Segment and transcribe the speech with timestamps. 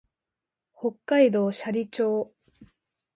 [0.73, 2.33] 北海道斜里町